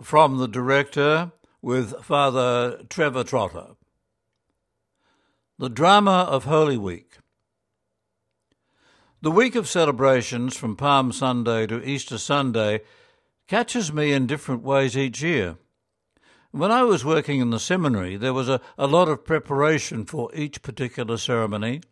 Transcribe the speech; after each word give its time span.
From 0.00 0.38
the 0.38 0.48
director 0.48 1.32
with 1.60 2.02
Father 2.02 2.82
Trevor 2.88 3.24
Trotter. 3.24 3.76
The 5.58 5.68
Drama 5.68 6.26
of 6.30 6.44
Holy 6.44 6.78
Week. 6.78 7.18
The 9.20 9.30
week 9.30 9.54
of 9.54 9.68
celebrations 9.68 10.56
from 10.56 10.76
Palm 10.76 11.12
Sunday 11.12 11.66
to 11.66 11.86
Easter 11.86 12.16
Sunday 12.16 12.80
catches 13.46 13.92
me 13.92 14.12
in 14.12 14.26
different 14.26 14.62
ways 14.62 14.96
each 14.96 15.22
year. 15.22 15.58
When 16.52 16.72
I 16.72 16.84
was 16.84 17.04
working 17.04 17.40
in 17.40 17.50
the 17.50 17.60
seminary, 17.60 18.16
there 18.16 18.34
was 18.34 18.48
a, 18.48 18.62
a 18.78 18.86
lot 18.86 19.08
of 19.08 19.26
preparation 19.26 20.06
for 20.06 20.34
each 20.34 20.62
particular 20.62 21.18
ceremony. 21.18 21.82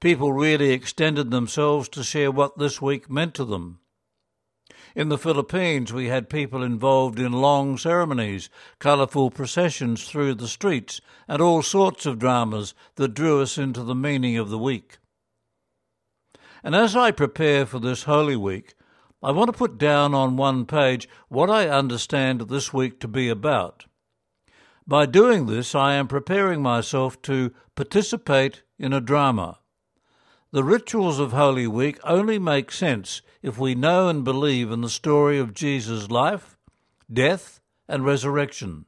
People 0.00 0.32
really 0.32 0.72
extended 0.72 1.30
themselves 1.30 1.88
to 1.90 2.02
share 2.02 2.32
what 2.32 2.58
this 2.58 2.82
week 2.82 3.08
meant 3.08 3.34
to 3.34 3.44
them. 3.44 3.78
In 4.96 5.10
the 5.10 5.18
Philippines, 5.18 5.92
we 5.92 6.06
had 6.06 6.30
people 6.30 6.62
involved 6.62 7.18
in 7.20 7.30
long 7.30 7.76
ceremonies, 7.76 8.48
colourful 8.78 9.30
processions 9.30 10.08
through 10.08 10.36
the 10.36 10.48
streets, 10.48 11.02
and 11.28 11.42
all 11.42 11.62
sorts 11.62 12.06
of 12.06 12.18
dramas 12.18 12.72
that 12.94 13.12
drew 13.12 13.42
us 13.42 13.58
into 13.58 13.82
the 13.82 13.94
meaning 13.94 14.38
of 14.38 14.48
the 14.48 14.56
week. 14.58 14.96
And 16.64 16.74
as 16.74 16.96
I 16.96 17.10
prepare 17.10 17.66
for 17.66 17.78
this 17.78 18.04
Holy 18.04 18.36
Week, 18.36 18.74
I 19.22 19.32
want 19.32 19.48
to 19.48 19.58
put 19.58 19.76
down 19.76 20.14
on 20.14 20.38
one 20.38 20.64
page 20.64 21.06
what 21.28 21.50
I 21.50 21.68
understand 21.68 22.48
this 22.48 22.72
week 22.72 22.98
to 23.00 23.08
be 23.08 23.28
about. 23.28 23.84
By 24.86 25.04
doing 25.04 25.44
this, 25.44 25.74
I 25.74 25.92
am 25.92 26.08
preparing 26.08 26.62
myself 26.62 27.20
to 27.22 27.52
participate 27.74 28.62
in 28.78 28.94
a 28.94 29.02
drama. 29.02 29.58
The 30.56 30.64
rituals 30.64 31.18
of 31.18 31.32
Holy 31.32 31.66
Week 31.66 31.98
only 32.02 32.38
make 32.38 32.72
sense 32.72 33.20
if 33.42 33.58
we 33.58 33.74
know 33.74 34.08
and 34.08 34.24
believe 34.24 34.70
in 34.70 34.80
the 34.80 34.88
story 34.88 35.38
of 35.38 35.52
Jesus' 35.52 36.10
life, 36.10 36.56
death, 37.12 37.60
and 37.86 38.06
resurrection. 38.06 38.86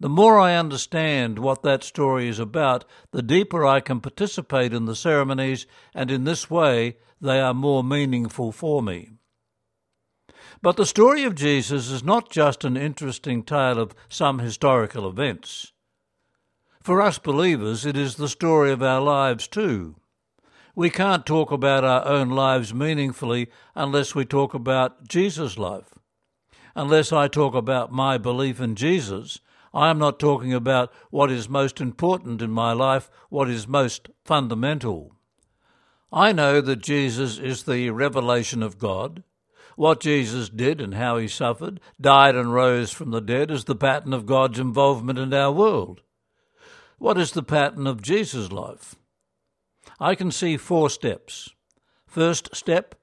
The 0.00 0.08
more 0.08 0.40
I 0.40 0.56
understand 0.56 1.38
what 1.38 1.62
that 1.62 1.84
story 1.84 2.26
is 2.26 2.40
about, 2.40 2.84
the 3.12 3.22
deeper 3.22 3.64
I 3.64 3.78
can 3.78 4.00
participate 4.00 4.72
in 4.72 4.86
the 4.86 4.96
ceremonies, 4.96 5.68
and 5.94 6.10
in 6.10 6.24
this 6.24 6.50
way 6.50 6.96
they 7.20 7.38
are 7.38 7.54
more 7.54 7.84
meaningful 7.84 8.50
for 8.50 8.82
me. 8.82 9.10
But 10.62 10.76
the 10.76 10.84
story 10.84 11.22
of 11.22 11.36
Jesus 11.36 11.92
is 11.92 12.02
not 12.02 12.28
just 12.28 12.64
an 12.64 12.76
interesting 12.76 13.44
tale 13.44 13.78
of 13.78 13.94
some 14.08 14.40
historical 14.40 15.08
events. 15.08 15.72
For 16.82 17.00
us 17.00 17.20
believers, 17.20 17.86
it 17.86 17.96
is 17.96 18.16
the 18.16 18.28
story 18.28 18.72
of 18.72 18.82
our 18.82 19.00
lives 19.00 19.46
too. 19.46 19.94
We 20.78 20.90
can't 20.90 21.26
talk 21.26 21.50
about 21.50 21.82
our 21.82 22.06
own 22.06 22.28
lives 22.28 22.72
meaningfully 22.72 23.48
unless 23.74 24.14
we 24.14 24.24
talk 24.24 24.54
about 24.54 25.08
Jesus' 25.08 25.58
life. 25.58 25.98
Unless 26.76 27.12
I 27.12 27.26
talk 27.26 27.52
about 27.56 27.90
my 27.90 28.16
belief 28.16 28.60
in 28.60 28.76
Jesus, 28.76 29.40
I 29.74 29.90
am 29.90 29.98
not 29.98 30.20
talking 30.20 30.54
about 30.54 30.92
what 31.10 31.32
is 31.32 31.48
most 31.48 31.80
important 31.80 32.40
in 32.40 32.52
my 32.52 32.74
life, 32.74 33.10
what 33.28 33.50
is 33.50 33.66
most 33.66 34.08
fundamental. 34.24 35.16
I 36.12 36.30
know 36.30 36.60
that 36.60 36.76
Jesus 36.76 37.38
is 37.38 37.64
the 37.64 37.90
revelation 37.90 38.62
of 38.62 38.78
God. 38.78 39.24
What 39.74 39.98
Jesus 39.98 40.48
did 40.48 40.80
and 40.80 40.94
how 40.94 41.16
he 41.16 41.26
suffered, 41.26 41.80
died 42.00 42.36
and 42.36 42.54
rose 42.54 42.92
from 42.92 43.10
the 43.10 43.20
dead 43.20 43.50
is 43.50 43.64
the 43.64 43.74
pattern 43.74 44.12
of 44.12 44.26
God's 44.26 44.60
involvement 44.60 45.18
in 45.18 45.34
our 45.34 45.50
world. 45.50 46.02
What 46.98 47.18
is 47.18 47.32
the 47.32 47.42
pattern 47.42 47.88
of 47.88 48.00
Jesus' 48.00 48.52
life? 48.52 48.94
I 50.00 50.14
can 50.14 50.30
see 50.30 50.56
four 50.56 50.90
steps. 50.90 51.50
First 52.06 52.54
step 52.54 52.94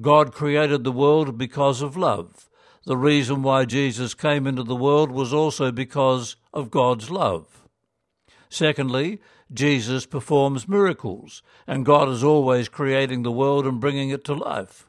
God 0.00 0.32
created 0.32 0.84
the 0.84 0.92
world 0.92 1.38
because 1.38 1.82
of 1.82 1.96
love. 1.96 2.48
The 2.84 2.96
reason 2.96 3.42
why 3.42 3.64
Jesus 3.64 4.14
came 4.14 4.46
into 4.46 4.64
the 4.64 4.74
world 4.74 5.12
was 5.12 5.32
also 5.32 5.70
because 5.70 6.36
of 6.52 6.70
God's 6.70 7.10
love. 7.10 7.68
Secondly, 8.48 9.20
Jesus 9.52 10.04
performs 10.06 10.66
miracles, 10.66 11.42
and 11.66 11.86
God 11.86 12.08
is 12.08 12.24
always 12.24 12.68
creating 12.68 13.22
the 13.22 13.30
world 13.30 13.66
and 13.66 13.80
bringing 13.80 14.10
it 14.10 14.24
to 14.24 14.34
life. 14.34 14.86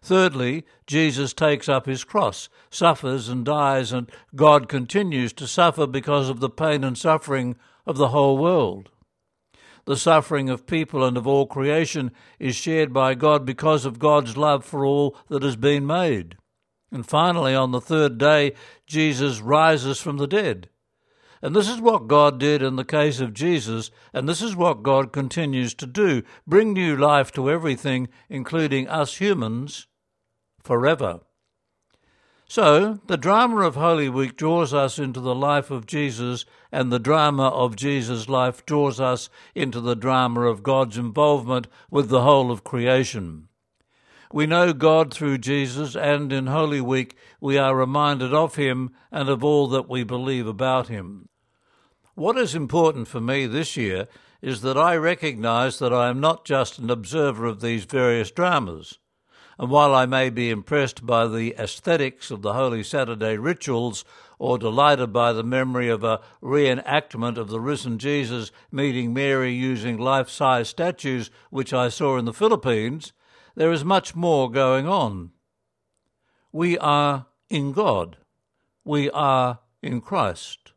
Thirdly, 0.00 0.64
Jesus 0.86 1.32
takes 1.34 1.68
up 1.68 1.86
his 1.86 2.02
cross, 2.02 2.48
suffers 2.70 3.28
and 3.28 3.44
dies, 3.44 3.92
and 3.92 4.10
God 4.34 4.68
continues 4.68 5.32
to 5.34 5.46
suffer 5.46 5.86
because 5.86 6.28
of 6.28 6.40
the 6.40 6.50
pain 6.50 6.82
and 6.82 6.96
suffering 6.96 7.56
of 7.86 7.98
the 7.98 8.08
whole 8.08 8.38
world. 8.38 8.88
The 9.84 9.96
suffering 9.96 10.48
of 10.48 10.66
people 10.66 11.04
and 11.04 11.16
of 11.16 11.26
all 11.26 11.46
creation 11.46 12.12
is 12.38 12.54
shared 12.54 12.92
by 12.92 13.14
God 13.14 13.44
because 13.44 13.84
of 13.84 13.98
God's 13.98 14.36
love 14.36 14.64
for 14.64 14.84
all 14.84 15.16
that 15.28 15.42
has 15.42 15.56
been 15.56 15.86
made. 15.86 16.36
And 16.92 17.06
finally, 17.06 17.54
on 17.54 17.72
the 17.72 17.80
third 17.80 18.18
day, 18.18 18.52
Jesus 18.86 19.40
rises 19.40 20.00
from 20.00 20.18
the 20.18 20.26
dead. 20.26 20.68
And 21.40 21.56
this 21.56 21.68
is 21.68 21.80
what 21.80 22.06
God 22.06 22.38
did 22.38 22.62
in 22.62 22.76
the 22.76 22.84
case 22.84 23.18
of 23.18 23.34
Jesus, 23.34 23.90
and 24.12 24.28
this 24.28 24.40
is 24.40 24.54
what 24.54 24.84
God 24.84 25.12
continues 25.12 25.74
to 25.74 25.86
do 25.86 26.22
bring 26.46 26.72
new 26.72 26.96
life 26.96 27.32
to 27.32 27.50
everything, 27.50 28.08
including 28.28 28.86
us 28.86 29.16
humans, 29.16 29.88
forever. 30.62 31.20
So, 32.54 33.00
the 33.06 33.16
drama 33.16 33.62
of 33.62 33.76
Holy 33.76 34.10
Week 34.10 34.36
draws 34.36 34.74
us 34.74 34.98
into 34.98 35.20
the 35.20 35.34
life 35.34 35.70
of 35.70 35.86
Jesus, 35.86 36.44
and 36.70 36.92
the 36.92 36.98
drama 36.98 37.48
of 37.48 37.76
Jesus' 37.76 38.28
life 38.28 38.66
draws 38.66 39.00
us 39.00 39.30
into 39.54 39.80
the 39.80 39.96
drama 39.96 40.42
of 40.42 40.62
God's 40.62 40.98
involvement 40.98 41.66
with 41.90 42.10
the 42.10 42.20
whole 42.20 42.50
of 42.50 42.62
creation. 42.62 43.48
We 44.34 44.46
know 44.46 44.74
God 44.74 45.14
through 45.14 45.38
Jesus, 45.38 45.96
and 45.96 46.30
in 46.30 46.46
Holy 46.46 46.82
Week 46.82 47.16
we 47.40 47.56
are 47.56 47.74
reminded 47.74 48.34
of 48.34 48.56
Him 48.56 48.90
and 49.10 49.30
of 49.30 49.42
all 49.42 49.66
that 49.68 49.88
we 49.88 50.04
believe 50.04 50.46
about 50.46 50.88
Him. 50.88 51.30
What 52.16 52.36
is 52.36 52.54
important 52.54 53.08
for 53.08 53.22
me 53.22 53.46
this 53.46 53.78
year 53.78 54.08
is 54.42 54.60
that 54.60 54.76
I 54.76 54.96
recognize 54.96 55.78
that 55.78 55.94
I 55.94 56.10
am 56.10 56.20
not 56.20 56.44
just 56.44 56.78
an 56.78 56.90
observer 56.90 57.46
of 57.46 57.62
these 57.62 57.86
various 57.86 58.30
dramas 58.30 58.98
and 59.62 59.70
while 59.70 59.94
I 59.94 60.06
may 60.06 60.28
be 60.28 60.50
impressed 60.50 61.06
by 61.06 61.28
the 61.28 61.54
aesthetics 61.56 62.32
of 62.32 62.42
the 62.42 62.54
Holy 62.54 62.82
Saturday 62.82 63.36
rituals 63.36 64.04
or 64.40 64.58
delighted 64.58 65.12
by 65.12 65.32
the 65.32 65.44
memory 65.44 65.88
of 65.88 66.02
a 66.02 66.20
reenactment 66.42 67.36
of 67.36 67.48
the 67.48 67.60
risen 67.60 67.98
Jesus 68.00 68.50
meeting 68.72 69.14
Mary 69.14 69.52
using 69.52 69.98
life 69.98 70.28
size 70.28 70.68
statues, 70.68 71.30
which 71.50 71.72
I 71.72 71.90
saw 71.90 72.18
in 72.18 72.24
the 72.24 72.32
Philippines, 72.32 73.12
there 73.54 73.70
is 73.70 73.84
much 73.84 74.16
more 74.16 74.50
going 74.50 74.88
on. 74.88 75.30
We 76.50 76.76
are 76.78 77.26
in 77.48 77.70
God. 77.70 78.16
We 78.84 79.10
are 79.10 79.60
in 79.80 80.00
Christ. 80.00 80.72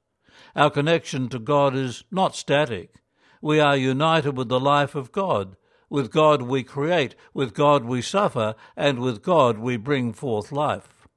Our 0.55 0.69
connection 0.69 1.27
to 1.29 1.39
God 1.39 1.75
is 1.75 2.03
not 2.11 2.35
static. 2.35 2.93
We 3.41 3.59
are 3.59 3.75
united 3.75 4.37
with 4.37 4.49
the 4.49 4.59
life 4.59 4.93
of 4.93 5.11
God 5.11 5.55
with 5.95 6.11
God 6.11 6.41
we 6.41 6.61
create, 6.61 7.15
with 7.33 7.53
God 7.53 7.85
we 7.85 8.01
suffer, 8.01 8.53
and 8.75 8.99
with 8.99 9.23
God 9.23 9.57
we 9.57 9.77
bring 9.77 10.11
forth 10.11 10.51
life. 10.51 11.07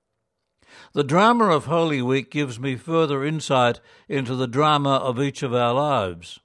The 0.92 1.02
drama 1.02 1.46
of 1.46 1.64
Holy 1.64 2.00
Week 2.00 2.30
gives 2.30 2.60
me 2.60 2.76
further 2.76 3.24
insight 3.24 3.80
into 4.08 4.36
the 4.36 4.46
drama 4.46 4.98
of 4.98 5.20
each 5.20 5.42
of 5.42 5.52
our 5.52 5.74
lives. 5.74 6.38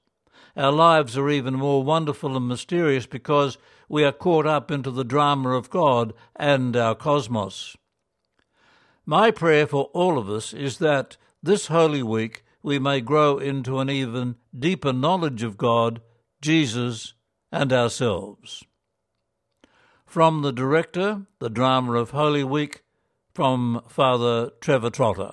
Our 0.56 0.72
lives 0.72 1.16
are 1.16 1.30
even 1.30 1.54
more 1.54 1.84
wonderful 1.84 2.36
and 2.36 2.48
mysterious 2.48 3.06
because 3.06 3.56
we 3.88 4.02
are 4.02 4.10
caught 4.10 4.46
up 4.46 4.68
into 4.68 4.90
the 4.90 5.04
drama 5.04 5.50
of 5.50 5.70
God 5.70 6.12
and 6.34 6.76
our 6.76 6.96
cosmos. 6.96 7.76
My 9.06 9.30
prayer 9.30 9.68
for 9.68 9.84
all 9.94 10.18
of 10.18 10.28
us 10.28 10.52
is 10.52 10.78
that 10.78 11.16
this 11.40 11.68
Holy 11.68 12.02
Week 12.02 12.42
we 12.64 12.80
may 12.80 13.00
grow 13.00 13.38
into 13.38 13.78
an 13.78 13.90
even 13.90 14.34
deeper 14.58 14.92
knowledge 14.92 15.44
of 15.44 15.56
God, 15.56 16.00
Jesus, 16.40 17.13
and 17.54 17.72
ourselves. 17.72 18.64
From 20.04 20.42
the 20.42 20.52
director, 20.52 21.26
the 21.38 21.48
drama 21.48 21.92
of 21.92 22.10
Holy 22.10 22.42
Week, 22.42 22.82
from 23.32 23.80
Father 23.88 24.50
Trevor 24.60 24.90
Trotter. 24.90 25.30